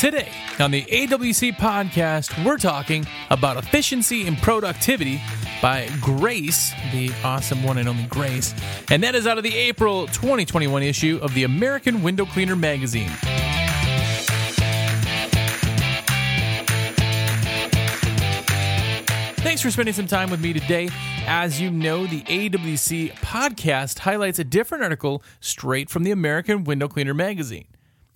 [0.00, 5.20] Today on the AWC podcast, we're talking about efficiency and productivity
[5.60, 8.54] by Grace, the awesome one and only Grace.
[8.90, 13.10] And that is out of the April 2021 issue of the American Window Cleaner magazine.
[19.42, 20.88] Thanks for spending some time with me today.
[21.26, 26.88] As you know, the AWC podcast highlights a different article straight from the American Window
[26.88, 27.66] Cleaner magazine.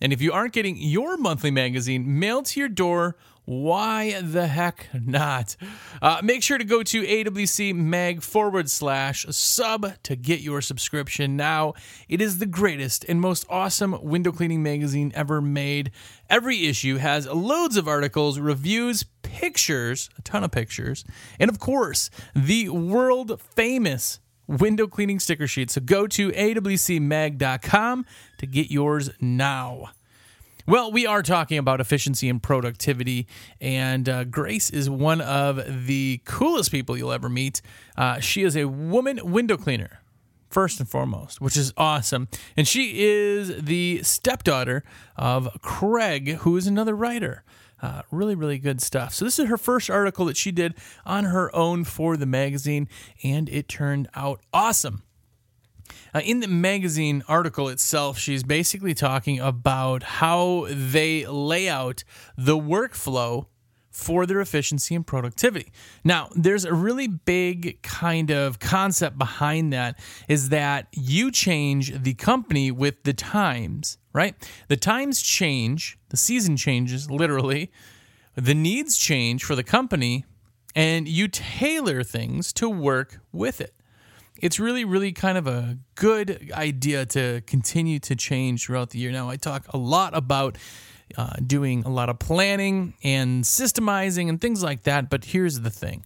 [0.04, 4.86] And if you aren't getting your monthly magazine mailed to your door, why the heck
[4.92, 5.56] not?
[6.02, 11.38] Uh, make sure to go to AWC mag forward slash sub to get your subscription
[11.38, 11.72] now.
[12.06, 15.90] It is the greatest and most awesome window cleaning magazine ever made.
[16.28, 21.06] Every issue has loads of articles, reviews, pictures, a ton of pictures,
[21.40, 25.70] and of course, the world famous window cleaning sticker sheet.
[25.70, 28.06] So go to awcmag.com
[28.38, 29.90] to get yours now.
[30.66, 33.26] Well, we are talking about efficiency and productivity,
[33.60, 37.60] and uh, Grace is one of the coolest people you'll ever meet.
[37.98, 40.00] Uh, she is a woman window cleaner,
[40.48, 42.28] first and foremost, which is awesome.
[42.56, 44.84] And she is the stepdaughter
[45.16, 47.44] of Craig, who is another writer.
[47.84, 49.12] Uh, really, really good stuff.
[49.12, 52.88] So, this is her first article that she did on her own for the magazine,
[53.22, 55.02] and it turned out awesome.
[56.14, 62.04] Uh, in the magazine article itself, she's basically talking about how they lay out
[62.38, 63.48] the workflow
[63.94, 65.72] for their efficiency and productivity.
[66.04, 72.14] Now, there's a really big kind of concept behind that is that you change the
[72.14, 74.34] company with the times right?
[74.68, 77.70] The times change, the season changes literally,
[78.34, 80.24] the needs change for the company,
[80.74, 83.74] and you tailor things to work with it.
[84.40, 89.12] It's really, really kind of a good idea to continue to change throughout the year.
[89.12, 90.56] Now, I talk a lot about
[91.16, 95.70] uh, doing a lot of planning and systemizing and things like that, but here's the
[95.70, 96.04] thing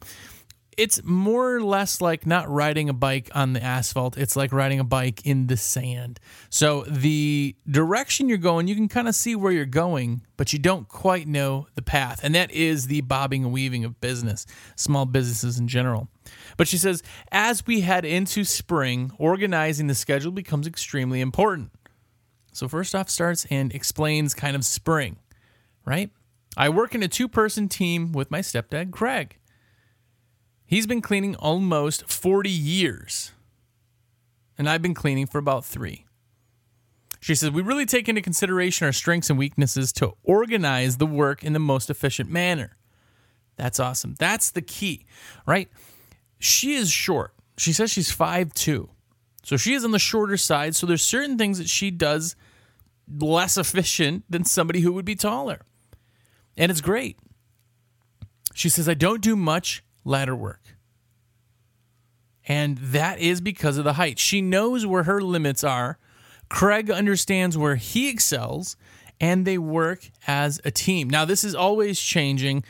[0.78, 4.16] it's more or less like not riding a bike on the asphalt.
[4.16, 6.20] It's like riding a bike in the sand.
[6.50, 10.60] So the direction you're going, you can kind of see where you're going, but you
[10.60, 12.20] don't quite know the path.
[12.22, 16.08] And that is the bobbing and weaving of business, small businesses in general.
[16.56, 21.72] But she says, as we head into spring, organizing the schedule becomes extremely important.
[22.58, 25.16] So first off starts and explains kind of spring,
[25.84, 26.10] right?
[26.56, 29.38] I work in a two person team with my stepdad, Craig.
[30.66, 33.30] He's been cleaning almost 40 years,
[34.58, 36.04] and I've been cleaning for about three.
[37.20, 41.44] She says, We really take into consideration our strengths and weaknesses to organize the work
[41.44, 42.76] in the most efficient manner.
[43.54, 44.16] That's awesome.
[44.18, 45.06] That's the key,
[45.46, 45.68] right?
[46.40, 47.34] She is short.
[47.56, 48.90] She says she's five two,
[49.44, 50.74] So she is on the shorter side.
[50.74, 52.34] So there's certain things that she does
[53.10, 55.62] less efficient than somebody who would be taller.
[56.56, 57.18] And it's great.
[58.54, 60.76] She says, I don't do much ladder work.
[62.46, 64.18] And that is because of the height.
[64.18, 65.98] She knows where her limits are.
[66.48, 68.76] Craig understands where he excels,
[69.20, 71.10] and they work as a team.
[71.10, 72.64] Now, this is always changing,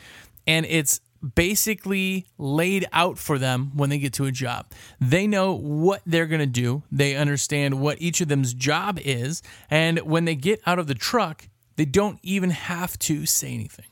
[0.45, 0.99] and it's
[1.35, 4.67] basically laid out for them when they get to a job.
[4.99, 9.41] They know what they're going to do, they understand what each of them's job is,
[9.69, 13.85] and when they get out of the truck, they don't even have to say anything.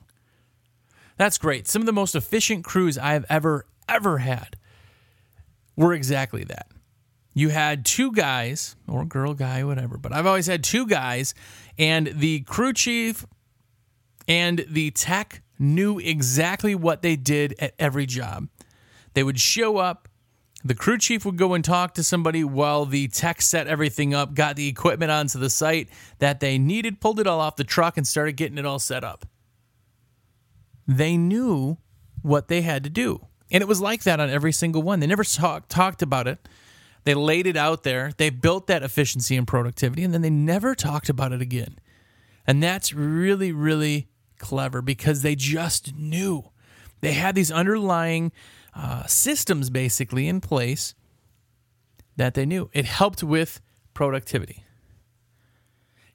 [1.17, 1.67] That's great.
[1.67, 4.55] Some of the most efficient crews I have ever, ever had
[5.75, 6.67] were exactly that.
[7.33, 11.33] You had two guys, or girl, guy, whatever, but I've always had two guys,
[11.77, 13.25] and the crew chief
[14.27, 18.47] and the tech knew exactly what they did at every job.
[19.13, 20.07] They would show up,
[20.63, 24.33] the crew chief would go and talk to somebody while the tech set everything up,
[24.33, 27.97] got the equipment onto the site that they needed, pulled it all off the truck,
[27.97, 29.25] and started getting it all set up
[30.87, 31.77] they knew
[32.21, 33.25] what they had to do.
[33.51, 34.99] And it was like that on every single one.
[34.99, 36.47] They never talk, talked about it.
[37.03, 38.11] They laid it out there.
[38.17, 41.79] They built that efficiency and productivity, and then they never talked about it again.
[42.45, 44.07] And that's really, really
[44.37, 46.51] clever because they just knew.
[47.01, 48.31] They had these underlying
[48.73, 50.95] uh, systems basically in place
[52.15, 52.69] that they knew.
[52.73, 53.61] It helped with
[53.93, 54.63] productivity.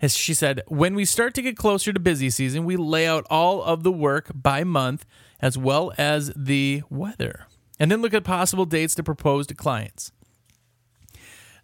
[0.00, 3.24] As she said, when we start to get closer to busy season, we lay out
[3.30, 5.06] all of the work by month
[5.40, 7.46] as well as the weather,
[7.78, 10.12] and then look at possible dates to propose to clients.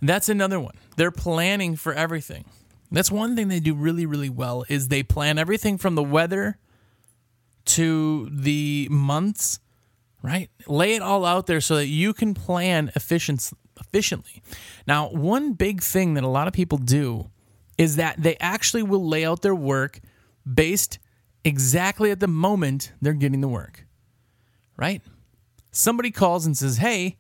[0.00, 0.74] That's another one.
[0.96, 2.44] They're planning for everything.
[2.90, 6.58] That's one thing they do really, really well is they plan everything from the weather
[7.66, 9.60] to the months,
[10.22, 10.50] right?
[10.66, 14.42] Lay it all out there so that you can plan efficient, efficiently.
[14.86, 17.30] Now, one big thing that a lot of people do
[17.76, 20.00] is that they actually will lay out their work
[20.52, 20.98] based
[21.44, 23.86] exactly at the moment they're getting the work,
[24.76, 25.02] right?
[25.70, 27.18] Somebody calls and says, Hey,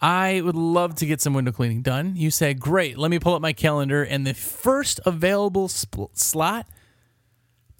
[0.00, 2.16] I would love to get some window cleaning done.
[2.16, 4.02] You say, Great, let me pull up my calendar.
[4.02, 6.66] And the first available slot,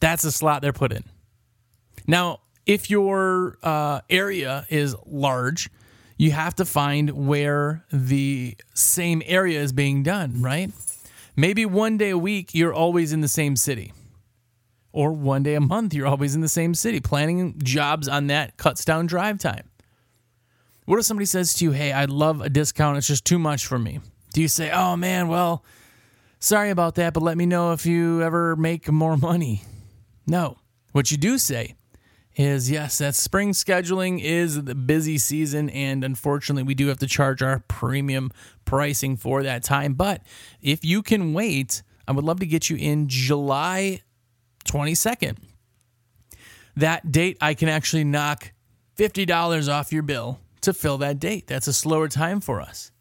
[0.00, 1.04] that's a slot they're put in.
[2.06, 5.70] Now, if your uh, area is large,
[6.16, 10.70] you have to find where the same area is being done, right?
[11.36, 13.92] Maybe one day a week, you're always in the same city.
[14.92, 17.00] Or one day a month, you're always in the same city.
[17.00, 19.68] Planning jobs on that cuts down drive time.
[20.86, 22.96] What if somebody says to you, Hey, I'd love a discount.
[22.96, 24.00] It's just too much for me?
[24.32, 25.64] Do you say, Oh man, well,
[26.38, 29.62] sorry about that, but let me know if you ever make more money?
[30.26, 30.58] No.
[30.92, 31.74] What you do say
[32.36, 37.06] is yes, that spring scheduling is the busy season, and unfortunately, we do have to
[37.06, 38.30] charge our premium
[38.64, 39.94] pricing for that time.
[39.94, 40.22] But
[40.60, 44.02] if you can wait, I would love to get you in July
[44.66, 45.38] 22nd.
[46.76, 48.52] That date, I can actually knock
[48.98, 51.46] $50 off your bill to fill that date.
[51.46, 52.92] That's a slower time for us.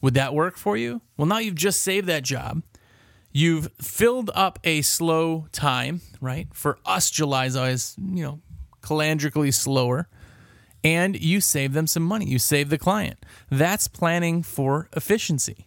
[0.00, 1.00] Would that work for you?
[1.16, 2.62] Well, now you've just saved that job.
[3.32, 6.48] You've filled up a slow time, right?
[6.52, 8.40] For us, July is always, you know,
[8.82, 10.08] calendarically slower.
[10.84, 12.26] And you save them some money.
[12.26, 13.24] You save the client.
[13.50, 15.66] That's planning for efficiency.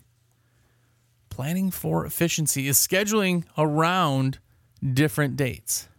[1.29, 4.39] Planning for efficiency is scheduling around
[4.93, 5.89] different dates.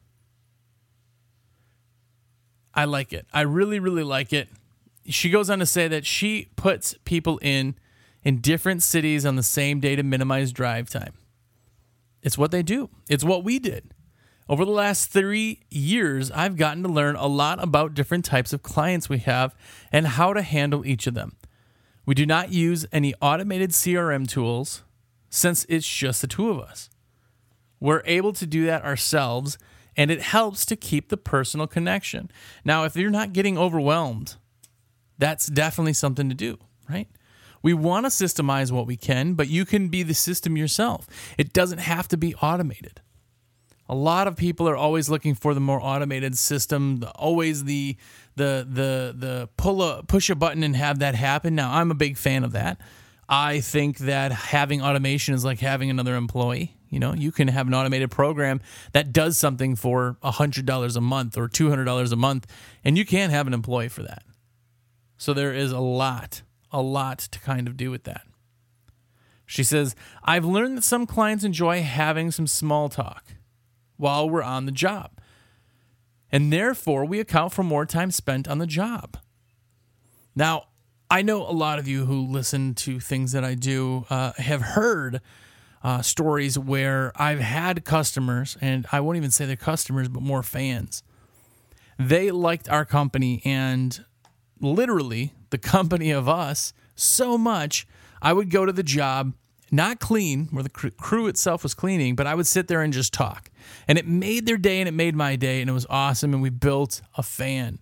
[2.74, 3.26] I like it.
[3.32, 4.48] I really, really like it.
[5.06, 7.74] She goes on to say that she puts people in
[8.22, 11.14] in different cities on the same day to minimize drive time.
[12.22, 12.88] It's what they do.
[13.08, 13.92] It's what we did.
[14.48, 18.62] Over the last three years, I've gotten to learn a lot about different types of
[18.62, 19.54] clients we have
[19.90, 21.36] and how to handle each of them.
[22.04, 24.82] We do not use any automated CRM tools
[25.30, 26.90] since it's just the two of us.
[27.80, 29.58] We're able to do that ourselves,
[29.96, 32.30] and it helps to keep the personal connection.
[32.64, 34.36] Now, if you're not getting overwhelmed,
[35.18, 37.08] that's definitely something to do, right?
[37.62, 41.06] We want to systemize what we can, but you can be the system yourself.
[41.38, 43.00] It doesn't have to be automated.
[43.88, 47.96] A lot of people are always looking for the more automated system, always the
[48.36, 51.54] the the the pull a push a button and have that happen.
[51.54, 52.80] Now, I'm a big fan of that.
[53.28, 56.76] I think that having automation is like having another employee.
[56.88, 58.60] You know, you can have an automated program
[58.92, 62.46] that does something for $100 a month or $200 a month,
[62.84, 64.22] and you can't have an employee for that.
[65.22, 66.42] So there is a lot,
[66.72, 68.26] a lot to kind of do with that.
[69.46, 73.36] She says, I've learned that some clients enjoy having some small talk
[73.96, 75.12] while we're on the job.
[76.32, 79.16] And therefore, we account for more time spent on the job.
[80.34, 80.64] Now,
[81.08, 84.60] I know a lot of you who listen to things that I do uh, have
[84.60, 85.20] heard
[85.84, 90.42] uh, stories where I've had customers, and I won't even say they're customers, but more
[90.42, 91.04] fans.
[91.96, 94.04] They liked our company and
[94.62, 97.86] literally the company of us so much,
[98.22, 99.34] I would go to the job
[99.74, 103.14] not clean, where the crew itself was cleaning, but I would sit there and just
[103.14, 103.50] talk.
[103.88, 106.34] And it made their day and it made my day, and it was awesome.
[106.34, 107.78] And we built a fan.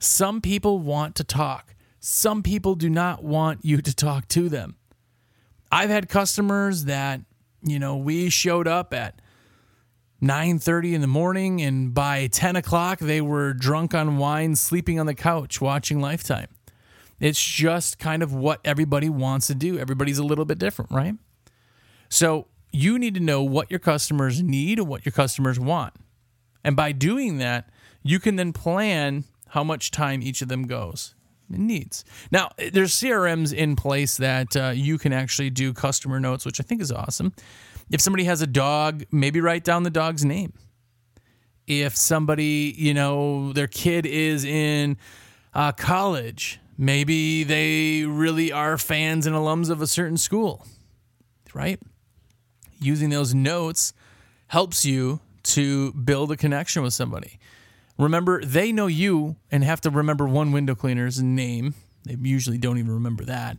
[0.00, 4.76] Some people want to talk, some people do not want you to talk to them.
[5.70, 7.20] I've had customers that,
[7.62, 9.20] you know, we showed up at
[10.24, 15.06] 9.30 in the morning and by 10 o'clock they were drunk on wine sleeping on
[15.06, 16.48] the couch watching lifetime
[17.20, 19.78] it's just kind of what everybody wants to do.
[19.78, 21.14] Everybody's a little bit different, right?
[22.08, 25.94] So you need to know what your customers need and what your customers want.
[26.62, 27.70] And by doing that,
[28.02, 31.14] you can then plan how much time each of them goes
[31.48, 32.04] needs.
[32.30, 36.62] Now, there's CRMs in place that uh, you can actually do customer notes, which I
[36.62, 37.32] think is awesome.
[37.90, 40.52] If somebody has a dog, maybe write down the dog's name.
[41.66, 44.96] If somebody, you know, their kid is in
[45.54, 50.66] uh, college, Maybe they really are fans and alums of a certain school,
[51.52, 51.80] right?
[52.80, 53.92] Using those notes
[54.48, 57.38] helps you to build a connection with somebody.
[57.98, 61.74] Remember, they know you and have to remember one window cleaner's name.
[62.04, 63.58] They usually don't even remember that.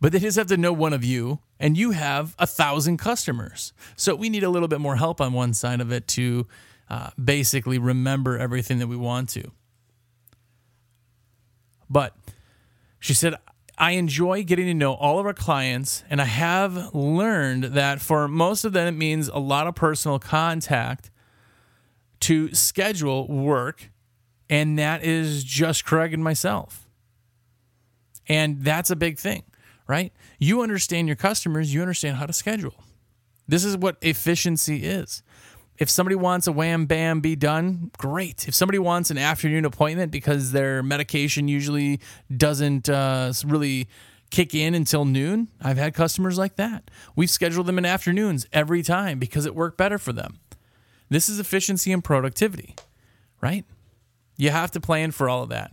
[0.00, 3.72] But they just have to know one of you, and you have a thousand customers.
[3.96, 6.46] So we need a little bit more help on one side of it to
[6.90, 9.50] uh, basically remember everything that we want to.
[11.88, 12.14] But
[12.98, 13.36] she said,
[13.78, 18.26] I enjoy getting to know all of our clients, and I have learned that for
[18.26, 21.10] most of them, it means a lot of personal contact
[22.26, 23.90] to schedule work,
[24.50, 26.88] and that is just Craig and myself.
[28.28, 29.44] And that's a big thing,
[29.86, 30.12] right?
[30.40, 32.82] You understand your customers, you understand how to schedule.
[33.46, 35.22] This is what efficiency is.
[35.78, 38.48] If somebody wants a wham bam be done, great.
[38.48, 42.00] If somebody wants an afternoon appointment because their medication usually
[42.36, 43.86] doesn't uh, really
[44.30, 46.90] kick in until noon, I've had customers like that.
[47.14, 50.40] We've scheduled them in afternoons every time because it worked better for them.
[51.08, 52.74] This is efficiency and productivity,
[53.40, 53.64] right?
[54.36, 55.72] You have to plan for all of that.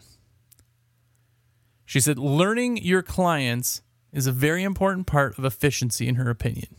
[1.86, 6.76] She said, learning your clients is a very important part of efficiency, in her opinion.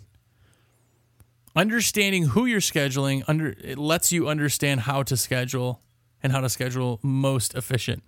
[1.57, 5.83] Understanding who you're scheduling under it lets you understand how to schedule
[6.23, 8.03] and how to schedule most efficient.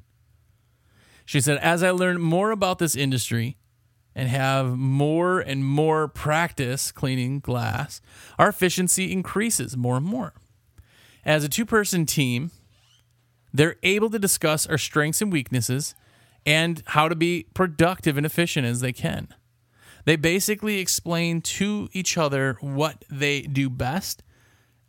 [1.24, 3.56] She said, as I learn more about this industry
[4.16, 8.00] and have more and more practice cleaning glass,
[8.38, 10.32] our efficiency increases more and more.
[11.24, 12.50] As a two person team,
[13.52, 15.94] they're able to discuss our strengths and weaknesses
[16.46, 19.28] and how to be productive and efficient as they can.
[20.06, 24.22] They basically explain to each other what they do best.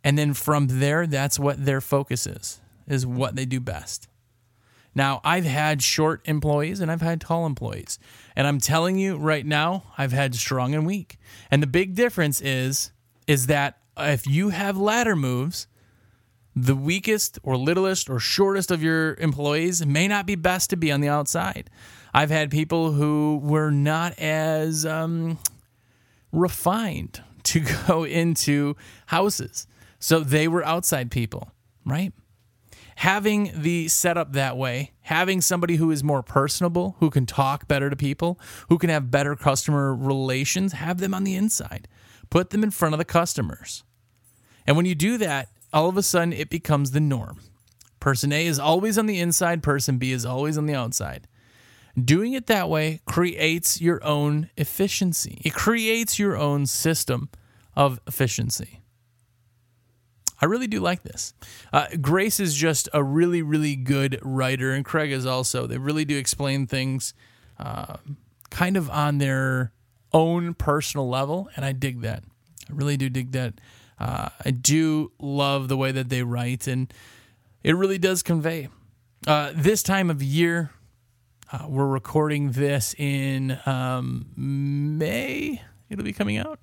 [0.02, 4.08] And then from there, that's what their focus is, is what they do best.
[4.98, 8.00] Now, I've had short employees and I've had tall employees.
[8.34, 11.18] And I'm telling you right now, I've had strong and weak.
[11.52, 12.90] And the big difference is
[13.28, 15.68] is that if you have ladder moves,
[16.56, 20.90] the weakest or littlest or shortest of your employees may not be best to be
[20.90, 21.70] on the outside.
[22.12, 25.38] I've had people who were not as um,
[26.32, 28.74] refined to go into
[29.06, 29.68] houses.
[30.00, 31.52] So they were outside people,
[31.86, 32.12] right?
[32.98, 37.88] Having the setup that way, having somebody who is more personable, who can talk better
[37.88, 41.86] to people, who can have better customer relations, have them on the inside.
[42.28, 43.84] Put them in front of the customers.
[44.66, 47.40] And when you do that, all of a sudden it becomes the norm.
[48.00, 51.28] Person A is always on the inside, person B is always on the outside.
[51.96, 57.28] Doing it that way creates your own efficiency, it creates your own system
[57.76, 58.82] of efficiency.
[60.40, 61.34] I really do like this.
[61.72, 65.66] Uh, Grace is just a really, really good writer, and Craig is also.
[65.66, 67.12] They really do explain things
[67.58, 67.96] uh,
[68.50, 69.72] kind of on their
[70.12, 72.22] own personal level, and I dig that.
[72.68, 73.60] I really do dig that.
[73.98, 76.92] Uh, I do love the way that they write, and
[77.64, 78.68] it really does convey.
[79.26, 80.70] Uh, this time of year,
[81.52, 85.62] uh, we're recording this in um, May.
[85.90, 86.60] It'll be coming out.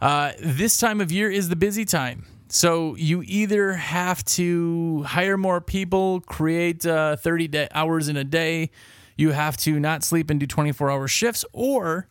[0.00, 2.26] Uh, this time of year is the busy time.
[2.54, 8.22] So you either have to hire more people, create uh, 30 day- hours in a
[8.22, 8.70] day,
[9.16, 12.06] you have to not sleep and do 24 hour shifts, or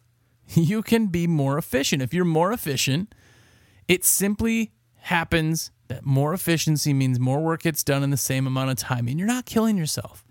[0.54, 2.02] you can be more efficient.
[2.02, 3.16] If you're more efficient,
[3.88, 4.74] it simply
[5.04, 9.08] happens that more efficiency means more work gets done in the same amount of time,
[9.08, 10.26] and you're not killing yourself.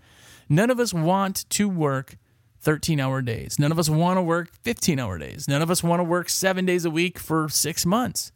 [0.47, 2.19] None of us want to work
[2.61, 3.59] 13 hour days.
[3.59, 5.49] None of us want to work 15 hour days.
[5.49, 8.31] None of us want to work seven days a week for six months.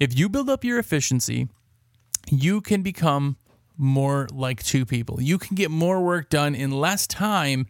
[0.00, 1.48] If you build up your efficiency,
[2.30, 3.36] you can become
[3.76, 5.20] more like two people.
[5.20, 7.66] You can get more work done in less time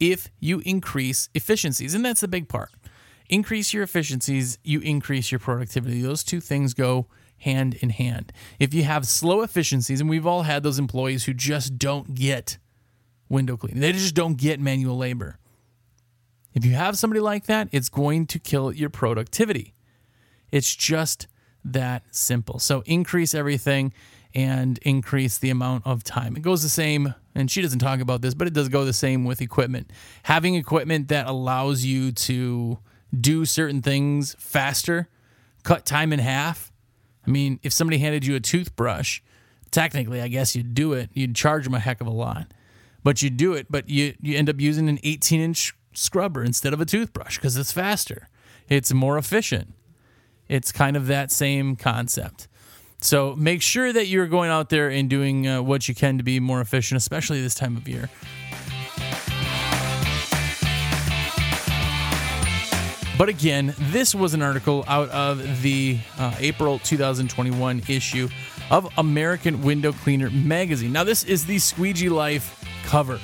[0.00, 1.94] if you increase efficiencies.
[1.94, 2.70] And that's the big part
[3.28, 6.02] increase your efficiencies, you increase your productivity.
[6.02, 7.06] Those two things go
[7.38, 8.30] hand in hand.
[8.58, 12.58] If you have slow efficiencies, and we've all had those employees who just don't get
[13.30, 15.38] window cleaning, they just don't get manual labor.
[16.52, 19.72] If you have somebody like that, it's going to kill your productivity.
[20.50, 21.26] It's just
[21.64, 22.58] that simple.
[22.58, 23.92] So increase everything
[24.34, 26.36] and increase the amount of time.
[26.36, 28.92] It goes the same, and she doesn't talk about this, but it does go the
[28.92, 29.90] same with equipment.
[30.24, 32.78] Having equipment that allows you to
[33.18, 35.08] do certain things faster,
[35.62, 36.72] cut time in half.
[37.26, 39.20] I mean, if somebody handed you a toothbrush,
[39.70, 41.10] technically, I guess you'd do it.
[41.12, 42.52] You'd charge them a heck of a lot,
[43.04, 43.66] but you do it.
[43.70, 47.56] But you you end up using an 18 inch scrubber instead of a toothbrush because
[47.56, 48.28] it's faster.
[48.68, 49.74] It's more efficient.
[50.48, 52.48] It's kind of that same concept.
[53.00, 56.24] So make sure that you're going out there and doing uh, what you can to
[56.24, 58.08] be more efficient, especially this time of year.
[63.18, 68.28] But again, this was an article out of the uh, April 2021 issue
[68.70, 70.92] of American Window Cleaner magazine.
[70.92, 73.20] Now, this is the Squeegee Life cover.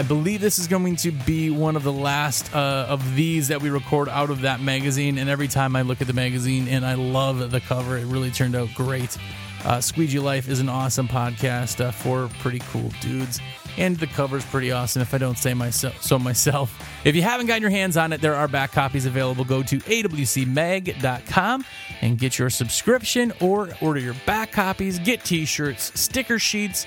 [0.00, 3.60] I believe this is going to be one of the last uh, of these that
[3.60, 5.18] we record out of that magazine.
[5.18, 8.30] And every time I look at the magazine and I love the cover, it really
[8.30, 9.18] turned out great.
[9.62, 13.40] Uh, Squeegee Life is an awesome podcast uh, for pretty cool dudes
[13.76, 16.86] and the cover's pretty awesome if I don't say myself so myself.
[17.04, 19.44] If you haven't gotten your hands on it, there are back copies available.
[19.44, 21.64] Go to awcmag.com
[22.00, 26.86] and get your subscription or order your back copies, get t-shirts, sticker sheets,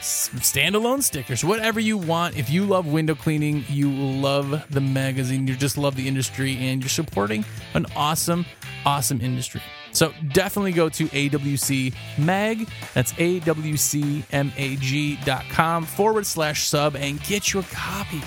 [0.00, 2.36] standalone stickers, whatever you want.
[2.36, 6.82] If you love window cleaning, you love the magazine, you just love the industry, and
[6.82, 7.44] you're supporting
[7.74, 8.46] an awesome,
[8.84, 9.62] awesome industry.
[9.92, 12.68] So definitely go to AWC Mag.
[12.94, 18.22] That's AWCMAG.com forward slash sub and get your copy.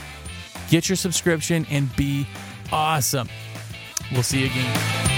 [0.70, 2.28] Get your subscription and be
[2.72, 3.30] awesome.
[4.12, 5.15] We'll see you again.